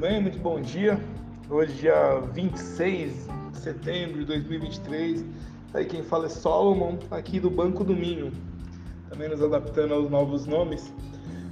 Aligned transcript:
bem? 0.00 0.18
Muito 0.18 0.38
bom 0.38 0.58
dia. 0.62 0.98
Hoje, 1.50 1.74
dia 1.74 2.20
26 2.32 3.28
de 3.52 3.58
setembro 3.58 4.20
de 4.20 4.24
2023. 4.24 5.26
Aí 5.74 5.84
quem 5.84 6.02
fala 6.02 6.24
é 6.24 6.28
Solomon, 6.30 6.96
aqui 7.10 7.38
do 7.38 7.50
Banco 7.50 7.84
do 7.84 7.94
Minho. 7.94 8.32
Também 9.10 9.28
nos 9.28 9.42
adaptando 9.42 9.92
aos 9.92 10.08
novos 10.08 10.46
nomes. 10.46 10.90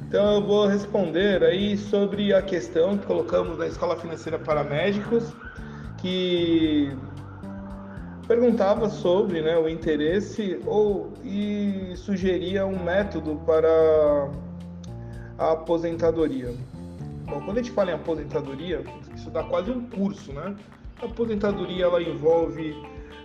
Então 0.06 0.36
eu 0.36 0.42
vou 0.42 0.66
responder 0.66 1.44
aí 1.44 1.76
sobre 1.76 2.32
a 2.32 2.40
questão 2.40 2.96
que 2.96 3.04
colocamos 3.04 3.58
na 3.58 3.66
Escola 3.66 3.96
Financeira 3.96 4.38
para 4.38 4.64
Médicos, 4.64 5.30
que 5.98 6.90
perguntava 8.26 8.88
sobre 8.88 9.42
né, 9.42 9.58
o 9.58 9.68
interesse 9.68 10.58
ou 10.64 11.12
e 11.22 11.92
sugeria 11.96 12.64
um 12.64 12.82
método 12.82 13.36
para 13.44 14.30
a 15.36 15.52
aposentadoria. 15.52 16.54
Bom, 17.28 17.42
quando 17.42 17.58
a 17.58 17.62
gente 17.62 17.72
fala 17.72 17.90
em 17.90 17.94
aposentadoria, 17.94 18.82
isso 19.14 19.30
dá 19.30 19.44
quase 19.44 19.70
um 19.70 19.84
curso, 19.88 20.32
né? 20.32 20.56
A 21.02 21.04
aposentadoria 21.04 21.84
ela 21.84 22.02
envolve 22.02 22.74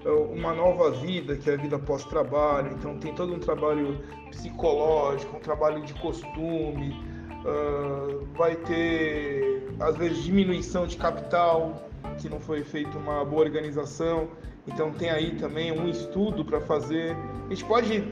eh, 0.05 0.09
uma 0.09 0.53
nova 0.53 0.91
vida, 0.91 1.37
que 1.37 1.49
é 1.49 1.53
a 1.53 1.57
vida 1.57 1.79
pós-trabalho, 1.79 2.73
então 2.73 2.97
tem 2.97 3.13
todo 3.15 3.33
um 3.33 3.39
trabalho 3.39 4.03
psicológico, 4.29 5.37
um 5.37 5.39
trabalho 5.39 5.81
de 5.83 5.93
costume, 5.93 6.99
uh, 7.45 8.25
vai 8.35 8.55
ter 8.57 9.69
às 9.79 9.95
vezes 9.95 10.23
diminuição 10.23 10.85
de 10.85 10.97
capital, 10.97 11.89
que 12.19 12.27
não 12.27 12.39
foi 12.39 12.63
feita 12.63 12.97
uma 12.97 13.23
boa 13.23 13.43
organização, 13.43 14.27
então 14.67 14.91
tem 14.91 15.09
aí 15.09 15.35
também 15.35 15.71
um 15.71 15.87
estudo 15.87 16.43
para 16.43 16.59
fazer. 16.59 17.15
A 17.47 17.49
gente 17.49 17.65
pode, 17.65 18.03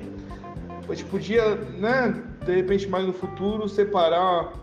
a 0.88 0.94
gente 0.94 1.10
podia, 1.10 1.56
né, 1.56 2.24
de 2.46 2.56
repente 2.56 2.88
mais 2.88 3.06
no 3.06 3.14
futuro 3.14 3.68
separar 3.68 4.54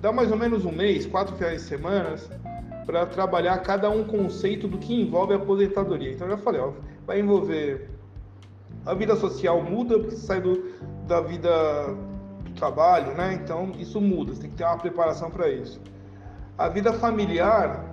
dá 0.00 0.12
mais 0.12 0.30
ou 0.30 0.36
menos 0.36 0.64
um 0.64 0.72
mês, 0.72 1.06
quatro 1.06 1.34
finais 1.36 1.62
de 1.62 1.68
semana, 1.68 2.16
para 2.84 3.04
trabalhar 3.06 3.58
cada 3.58 3.90
um 3.90 4.04
conceito 4.04 4.68
do 4.68 4.78
que 4.78 4.94
envolve 4.94 5.32
a 5.32 5.36
aposentadoria. 5.36 6.12
Então, 6.12 6.28
eu 6.28 6.36
já 6.36 6.42
falei, 6.42 6.60
ó, 6.60 6.72
vai 7.06 7.20
envolver 7.20 7.90
a 8.84 8.94
vida 8.94 9.16
social 9.16 9.62
muda 9.62 9.98
porque 9.98 10.14
você 10.14 10.26
sai 10.26 10.40
do, 10.40 10.72
da 11.06 11.20
vida 11.20 11.50
do 12.44 12.52
trabalho, 12.54 13.12
né? 13.14 13.34
Então, 13.42 13.72
isso 13.78 14.00
muda, 14.00 14.32
você 14.32 14.42
tem 14.42 14.50
que 14.50 14.56
ter 14.56 14.64
uma 14.64 14.78
preparação 14.78 15.30
para 15.30 15.50
isso. 15.50 15.80
A 16.56 16.68
vida 16.68 16.92
familiar, 16.92 17.84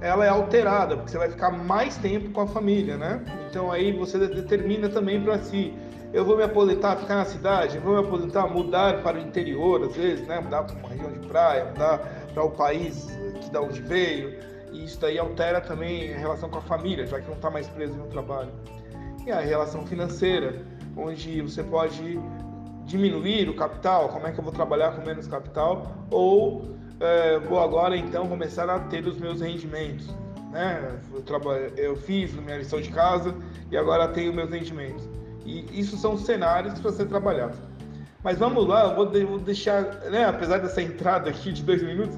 ela 0.00 0.24
é 0.24 0.28
alterada, 0.28 0.96
porque 0.96 1.10
você 1.10 1.18
vai 1.18 1.30
ficar 1.30 1.50
mais 1.50 1.96
tempo 1.96 2.30
com 2.30 2.42
a 2.42 2.46
família, 2.46 2.96
né? 2.96 3.24
Então, 3.48 3.72
aí 3.72 3.92
você 3.92 4.18
determina 4.18 4.88
também 4.88 5.22
para 5.22 5.38
si 5.38 5.72
eu 6.14 6.24
vou 6.24 6.36
me 6.36 6.44
aposentar, 6.44 6.94
ficar 6.94 7.16
na 7.16 7.24
cidade, 7.24 7.76
eu 7.76 7.82
vou 7.82 7.94
me 7.94 8.06
aposentar, 8.06 8.46
mudar 8.46 9.02
para 9.02 9.18
o 9.18 9.20
interior, 9.20 9.82
às 9.82 9.96
vezes, 9.96 10.24
né? 10.28 10.38
Mudar 10.38 10.62
para 10.62 10.76
uma 10.76 10.88
região 10.88 11.10
de 11.10 11.26
praia, 11.26 11.64
mudar 11.64 11.98
para 12.32 12.44
o 12.44 12.50
país 12.52 13.08
que 13.40 13.50
da 13.50 13.60
onde 13.60 13.82
veio. 13.82 14.38
E 14.72 14.84
isso 14.84 15.00
daí 15.00 15.18
altera 15.18 15.60
também 15.60 16.14
a 16.14 16.16
relação 16.16 16.48
com 16.48 16.58
a 16.58 16.62
família, 16.62 17.04
já 17.04 17.20
que 17.20 17.26
não 17.26 17.34
está 17.34 17.50
mais 17.50 17.66
preso 17.66 17.94
no 17.94 18.06
trabalho. 18.06 18.50
E 19.26 19.32
a 19.32 19.40
relação 19.40 19.84
financeira, 19.84 20.64
onde 20.96 21.42
você 21.42 21.64
pode 21.64 22.20
diminuir 22.84 23.48
o 23.48 23.56
capital, 23.56 24.08
como 24.08 24.28
é 24.28 24.30
que 24.30 24.38
eu 24.38 24.44
vou 24.44 24.52
trabalhar 24.52 24.92
com 24.92 25.04
menos 25.04 25.26
capital, 25.26 26.06
ou 26.12 26.76
é, 27.00 27.40
vou 27.40 27.58
agora 27.58 27.96
então 27.96 28.28
começar 28.28 28.70
a 28.70 28.78
ter 28.78 29.04
os 29.04 29.18
meus 29.18 29.40
rendimentos. 29.40 30.14
Né? 30.52 30.96
Eu, 31.12 31.22
trabalho, 31.22 31.72
eu 31.76 31.96
fiz 31.96 32.32
minha 32.34 32.58
lição 32.58 32.80
de 32.80 32.92
casa 32.92 33.34
e 33.68 33.76
agora 33.76 34.06
tenho 34.06 34.32
meus 34.32 34.50
rendimentos. 34.50 35.08
E 35.44 35.78
isso 35.78 35.96
são 35.96 36.16
cenários 36.16 36.78
para 36.78 36.92
ser 36.92 37.06
trabalhados. 37.06 37.58
Mas 38.22 38.38
vamos 38.38 38.66
lá, 38.66 38.84
eu 38.84 38.94
vou, 38.94 39.06
de, 39.06 39.24
vou 39.24 39.38
deixar, 39.38 39.82
né, 40.10 40.24
apesar 40.24 40.58
dessa 40.58 40.80
entrada 40.80 41.28
aqui 41.28 41.52
de 41.52 41.62
dois 41.62 41.82
minutos, 41.82 42.16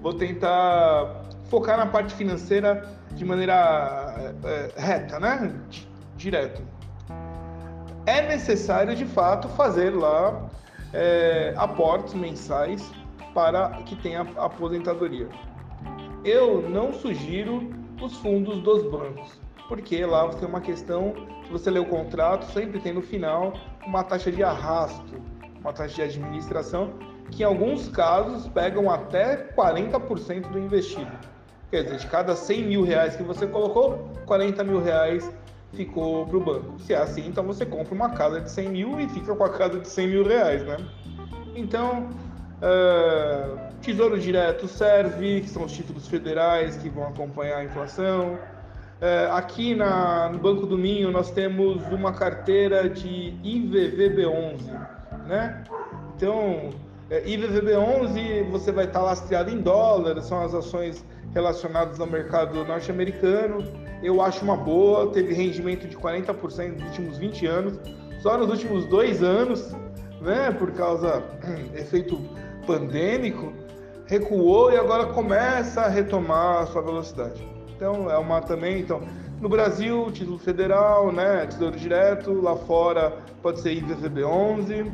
vou 0.00 0.14
tentar 0.14 1.24
focar 1.48 1.76
na 1.76 1.86
parte 1.86 2.14
financeira 2.14 2.88
de 3.12 3.24
maneira 3.24 4.32
é, 4.44 4.70
reta, 4.76 5.18
né? 5.18 5.52
Direto. 6.16 6.62
É 8.06 8.22
necessário, 8.28 8.94
de 8.94 9.04
fato, 9.04 9.48
fazer 9.48 9.90
lá 9.90 10.48
é, 10.92 11.52
aportes 11.56 12.14
mensais 12.14 12.88
para 13.34 13.70
que 13.84 13.96
tenha 13.96 14.20
aposentadoria. 14.36 15.28
Eu 16.24 16.68
não 16.68 16.92
sugiro 16.92 17.68
os 18.00 18.16
fundos 18.16 18.62
dos 18.62 18.88
bancos 18.90 19.40
porque 19.68 20.04
lá 20.04 20.24
você 20.24 20.38
tem 20.38 20.48
uma 20.48 20.60
questão, 20.60 21.14
se 21.44 21.52
você 21.52 21.70
ler 21.70 21.80
o 21.80 21.84
contrato, 21.84 22.50
sempre 22.52 22.80
tem 22.80 22.92
no 22.92 23.02
final 23.02 23.52
uma 23.86 24.02
taxa 24.02 24.32
de 24.32 24.42
arrasto, 24.42 25.20
uma 25.60 25.72
taxa 25.72 25.94
de 25.94 26.02
administração, 26.02 26.94
que 27.30 27.42
em 27.42 27.46
alguns 27.46 27.88
casos 27.88 28.48
pegam 28.48 28.90
até 28.90 29.36
40% 29.54 30.50
do 30.50 30.58
investido. 30.58 31.12
Quer 31.70 31.84
dizer, 31.84 31.98
de 31.98 32.06
cada 32.06 32.34
100 32.34 32.64
mil 32.64 32.82
reais 32.82 33.14
que 33.14 33.22
você 33.22 33.46
colocou, 33.46 34.08
40 34.24 34.64
mil 34.64 34.82
reais 34.82 35.30
ficou 35.74 36.26
para 36.26 36.36
o 36.38 36.40
banco. 36.40 36.78
Se 36.78 36.94
é 36.94 36.96
assim, 36.96 37.26
então 37.26 37.44
você 37.44 37.66
compra 37.66 37.94
uma 37.94 38.10
casa 38.10 38.40
de 38.40 38.50
100 38.50 38.68
mil 38.70 38.98
e 38.98 39.06
fica 39.10 39.34
com 39.36 39.44
a 39.44 39.50
casa 39.50 39.78
de 39.78 39.88
100 39.88 40.08
mil 40.08 40.24
reais, 40.26 40.64
né? 40.64 40.78
Então, 41.54 42.08
uh, 42.62 43.68
Tesouro 43.82 44.18
Direto 44.18 44.66
serve, 44.66 45.42
que 45.42 45.48
são 45.50 45.64
os 45.64 45.72
títulos 45.72 46.08
federais 46.08 46.78
que 46.78 46.88
vão 46.88 47.08
acompanhar 47.08 47.58
a 47.58 47.64
inflação. 47.64 48.38
É, 49.00 49.28
aqui 49.30 49.76
na, 49.76 50.28
no 50.28 50.38
Banco 50.38 50.66
do 50.66 50.76
Minho 50.76 51.12
nós 51.12 51.30
temos 51.30 51.86
uma 51.92 52.12
carteira 52.12 52.90
de 52.90 53.32
IVVB11, 53.44 54.62
né? 55.28 55.62
Então, 56.16 56.70
é, 57.08 57.22
IVVB11 57.22 58.50
você 58.50 58.72
vai 58.72 58.86
estar 58.86 59.00
lastreado 59.00 59.50
em 59.50 59.60
dólar, 59.60 60.20
são 60.20 60.42
as 60.42 60.52
ações 60.52 61.04
relacionadas 61.32 62.00
ao 62.00 62.08
mercado 62.08 62.64
norte-americano. 62.64 63.62
Eu 64.02 64.20
acho 64.20 64.42
uma 64.44 64.56
boa, 64.56 65.12
teve 65.12 65.32
rendimento 65.32 65.86
de 65.86 65.96
40% 65.96 66.72
nos 66.72 66.82
últimos 66.86 67.18
20 67.18 67.46
anos, 67.46 67.80
só 68.20 68.36
nos 68.36 68.50
últimos 68.50 68.84
dois 68.86 69.22
anos, 69.22 69.76
né? 70.20 70.50
Por 70.50 70.72
causa 70.72 71.22
efeito 71.72 72.20
pandêmico, 72.66 73.52
recuou 74.06 74.72
e 74.72 74.76
agora 74.76 75.06
começa 75.06 75.82
a 75.82 75.88
retomar 75.88 76.62
a 76.62 76.66
sua 76.66 76.82
velocidade. 76.82 77.57
Então, 77.78 78.10
é 78.10 78.18
uma 78.18 78.40
também, 78.40 78.80
então, 78.80 79.00
no 79.40 79.48
Brasil, 79.48 80.10
título 80.10 80.36
federal, 80.36 81.12
né, 81.12 81.46
tesouro 81.46 81.78
direto, 81.78 82.32
lá 82.32 82.56
fora 82.56 83.16
pode 83.40 83.60
ser 83.60 83.72
IVVB 83.72 84.24
11. 84.24 84.92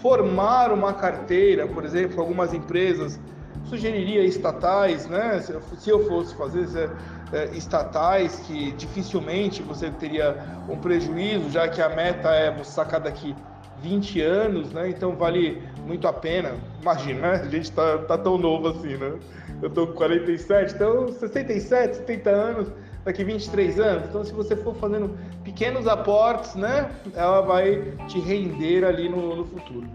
Formar 0.00 0.70
uma 0.70 0.92
carteira, 0.92 1.66
por 1.66 1.84
exemplo, 1.84 2.20
algumas 2.20 2.54
empresas 2.54 3.18
sugeriria 3.64 4.24
estatais, 4.24 5.08
né? 5.08 5.40
Se 5.78 5.90
eu 5.90 6.06
fosse 6.06 6.36
fazer 6.36 6.90
é, 7.32 7.46
estatais, 7.56 8.38
que 8.46 8.70
dificilmente 8.72 9.60
você 9.60 9.90
teria 9.90 10.36
um 10.68 10.76
prejuízo, 10.76 11.50
já 11.50 11.66
que 11.66 11.82
a 11.82 11.88
meta 11.88 12.28
é 12.30 12.52
você 12.56 12.70
sacar 12.70 13.00
daqui 13.00 13.34
20 13.82 14.20
anos, 14.20 14.72
né? 14.72 14.88
Então 14.88 15.16
vale 15.16 15.60
muito 15.86 16.06
a 16.06 16.12
pena. 16.12 16.54
Imagina, 16.80 17.20
né? 17.20 17.42
A 17.42 17.48
gente 17.48 17.70
tá, 17.72 17.98
tá 17.98 18.16
tão 18.16 18.38
novo 18.38 18.68
assim, 18.68 18.96
né? 18.96 19.18
Eu 19.60 19.70
tô 19.70 19.86
com 19.88 19.94
47, 19.94 20.74
então 20.74 21.08
67, 21.08 21.96
70 21.98 22.30
anos, 22.30 22.68
daqui 23.04 23.24
23 23.24 23.78
anos. 23.78 24.08
Então, 24.08 24.24
se 24.24 24.32
você 24.32 24.56
for 24.56 24.74
fazendo 24.76 25.16
pequenos 25.44 25.86
aportes, 25.86 26.54
né? 26.54 26.90
Ela 27.14 27.40
vai 27.42 27.92
te 28.08 28.18
render 28.20 28.84
ali 28.84 29.08
no, 29.08 29.36
no 29.36 29.44
futuro. 29.44 29.86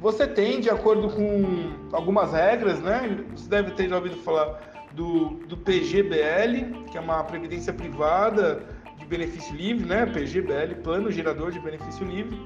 Você 0.00 0.26
tem, 0.26 0.60
de 0.60 0.68
acordo 0.68 1.08
com 1.10 1.70
algumas 1.92 2.32
regras, 2.32 2.80
né? 2.80 3.24
Você 3.36 3.48
deve 3.48 3.72
ter 3.72 3.88
já 3.88 3.96
ouvido 3.96 4.16
falar 4.18 4.88
do, 4.92 5.40
do 5.46 5.56
PGBL, 5.56 6.84
que 6.90 6.98
é 6.98 7.00
uma 7.00 7.22
previdência 7.22 7.72
privada 7.72 8.62
de 8.98 9.04
benefício 9.06 9.54
livre, 9.54 9.86
né? 9.86 10.06
PGBL, 10.06 10.74
Plano 10.82 11.10
Gerador 11.10 11.52
de 11.52 11.60
Benefício 11.60 12.04
Livre 12.04 12.36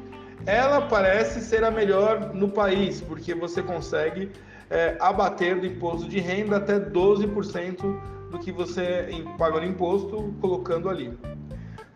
ela 0.46 0.80
parece 0.82 1.40
ser 1.40 1.64
a 1.64 1.70
melhor 1.70 2.32
no 2.32 2.48
país, 2.48 3.00
porque 3.00 3.34
você 3.34 3.62
consegue 3.62 4.30
é, 4.71 4.97
abater 5.00 5.59
do 5.60 5.66
imposto 5.66 6.09
de 6.09 6.21
renda 6.21 6.56
até 6.56 6.78
12% 6.78 8.00
do 8.30 8.38
que 8.38 8.53
você 8.53 9.09
paga 9.36 9.60
no 9.60 9.66
imposto 9.66 10.34
colocando 10.41 10.88
ali. 10.88 11.18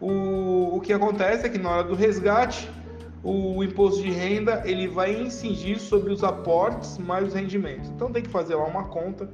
O, 0.00 0.76
o 0.76 0.80
que 0.80 0.92
acontece 0.92 1.46
é 1.46 1.48
que 1.48 1.58
na 1.58 1.70
hora 1.70 1.84
do 1.84 1.94
resgate, 1.94 2.68
o 3.22 3.62
imposto 3.62 4.02
de 4.02 4.10
renda 4.10 4.62
ele 4.64 4.88
vai 4.88 5.14
incidir 5.14 5.78
sobre 5.78 6.12
os 6.12 6.24
aportes 6.24 6.98
mais 6.98 7.28
os 7.28 7.34
rendimentos. 7.34 7.88
Então 7.90 8.10
tem 8.10 8.22
que 8.22 8.30
fazer 8.30 8.56
lá 8.56 8.64
uma 8.64 8.84
conta 8.84 9.28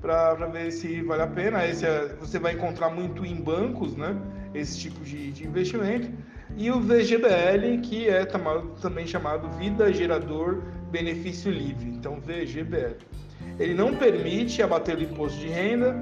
para 0.00 0.34
ver 0.46 0.70
se 0.70 1.02
vale 1.02 1.22
a 1.22 1.26
pena. 1.26 1.66
Esse 1.66 1.84
é, 1.84 2.14
você 2.18 2.38
vai 2.38 2.54
encontrar 2.54 2.88
muito 2.88 3.24
em 3.26 3.34
bancos, 3.40 3.96
né? 3.96 4.16
Esse 4.54 4.78
tipo 4.78 5.00
de, 5.00 5.32
de 5.32 5.46
investimento 5.46 6.10
e 6.56 6.70
o 6.70 6.80
VGBL, 6.80 7.80
que 7.82 8.08
é 8.08 8.24
também 8.80 9.06
chamado 9.06 9.48
Vida 9.58 9.92
Gerador 9.92 10.62
Benefício 10.90 11.50
Livre, 11.50 11.88
então 11.88 12.20
VGBL. 12.20 12.96
Ele 13.58 13.74
não 13.74 13.94
permite 13.94 14.62
abater 14.62 14.96
o 14.96 15.02
imposto 15.02 15.38
de 15.38 15.48
renda, 15.48 15.96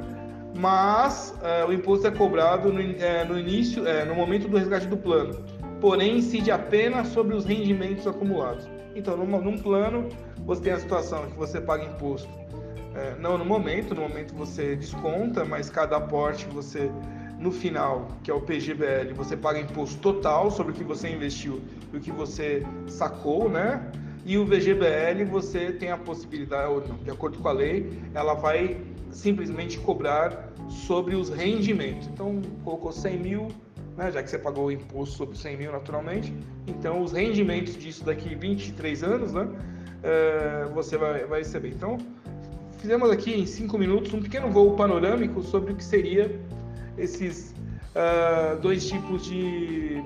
mas 0.57 1.35
é, 1.43 1.65
o 1.65 1.73
imposto 1.73 2.07
é 2.07 2.11
cobrado 2.11 2.73
no, 2.73 2.81
é, 2.81 3.25
no 3.25 3.39
início, 3.39 3.87
é, 3.87 4.05
no 4.05 4.15
momento 4.15 4.49
do 4.49 4.57
resgate 4.57 4.87
do 4.87 4.97
plano, 4.97 5.45
porém 5.81 6.19
incide 6.19 6.51
apenas 6.51 7.09
sobre 7.09 7.35
os 7.35 7.45
rendimentos 7.45 8.07
acumulados. 8.07 8.69
Então, 8.95 9.17
num, 9.17 9.41
num 9.41 9.57
plano, 9.57 10.09
você 10.45 10.63
tem 10.63 10.73
a 10.73 10.79
situação 10.79 11.27
que 11.31 11.37
você 11.37 11.61
paga 11.61 11.85
imposto 11.85 12.29
é, 12.95 13.15
não 13.21 13.39
no 13.39 13.45
momento, 13.45 13.95
no 13.95 14.03
momento 14.03 14.35
você 14.35 14.75
desconta, 14.75 15.45
mas 15.45 15.71
cada 15.71 15.97
aporte 15.97 16.47
você 16.47 16.91
no 17.41 17.51
final, 17.51 18.09
que 18.23 18.31
é 18.31 18.35
o 18.35 18.41
PGBL, 18.41 19.15
você 19.15 19.35
paga 19.35 19.59
imposto 19.59 19.99
total 19.99 20.51
sobre 20.51 20.73
o 20.73 20.75
que 20.75 20.85
você 20.85 21.09
investiu 21.09 21.63
e 21.91 21.97
o 21.97 22.01
que 22.01 22.13
você 22.13 22.63
sacou, 22.87 23.49
né? 23.49 23.91
E 24.27 24.37
o 24.37 24.45
VGBL 24.45 25.25
você 25.25 25.73
tem 25.73 25.91
a 25.91 25.97
possibilidade, 25.97 26.71
ou 26.71 26.87
não, 26.87 26.97
de 26.97 27.11
acordo 27.11 27.39
com 27.39 27.49
a 27.49 27.53
lei, 27.53 27.91
ela 28.13 28.35
vai 28.35 28.77
simplesmente 29.11 29.79
cobrar 29.79 30.53
sobre 30.69 31.15
os 31.17 31.31
rendimentos. 31.31 32.07
Então, 32.09 32.43
colocou 32.63 32.93
100 32.93 33.19
mil, 33.19 33.49
né, 33.97 34.13
já 34.13 34.23
que 34.23 34.29
você 34.29 34.39
pagou 34.39 34.67
o 34.67 34.71
imposto 34.71 35.17
sobre 35.17 35.39
100 35.39 35.57
mil 35.57 35.73
naturalmente, 35.73 36.35
então 36.67 37.03
os 37.03 37.13
rendimentos 37.13 37.75
disso 37.75 38.05
daqui 38.05 38.35
23 38.35 39.03
anos, 39.03 39.33
né, 39.33 39.49
é, 40.03 40.69
você 40.75 40.99
vai, 40.99 41.25
vai 41.25 41.39
receber. 41.39 41.71
Então, 41.71 41.97
fizemos 42.79 43.11
aqui 43.11 43.33
em 43.33 43.47
5 43.47 43.79
minutos 43.79 44.13
um 44.13 44.21
pequeno 44.21 44.51
voo 44.51 44.77
panorâmico 44.77 45.43
sobre 45.43 45.73
o 45.73 45.75
que 45.75 45.83
seria 45.83 46.39
esses 47.01 47.55
uh, 47.95 48.59
dois 48.61 48.87
tipos 48.87 49.25
de, 49.25 50.03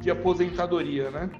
de 0.00 0.10
aposentadoria, 0.10 1.10
né? 1.10 1.30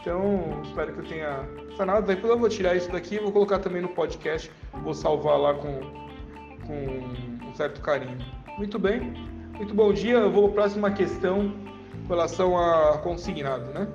Então, 0.00 0.62
espero 0.62 0.92
que 0.92 1.00
eu 1.00 1.04
tenha 1.04 1.48
sanado. 1.76 2.06
Depois 2.06 2.32
eu 2.32 2.38
vou 2.38 2.48
tirar 2.48 2.76
isso 2.76 2.90
daqui 2.92 3.16
e 3.16 3.18
vou 3.18 3.32
colocar 3.32 3.58
também 3.58 3.82
no 3.82 3.88
podcast. 3.88 4.50
Vou 4.84 4.94
salvar 4.94 5.38
lá 5.38 5.54
com, 5.54 5.80
com 6.64 7.48
um 7.48 7.54
certo 7.54 7.80
carinho. 7.80 8.18
Muito 8.56 8.78
bem. 8.78 9.12
Muito 9.54 9.74
bom 9.74 9.92
dia. 9.92 10.18
Eu 10.18 10.30
vou 10.30 10.44
para 10.50 10.60
a 10.60 10.64
próxima 10.64 10.90
questão 10.92 11.52
com 12.06 12.14
relação 12.14 12.56
a 12.56 12.98
consignado, 12.98 13.72
né? 13.72 13.88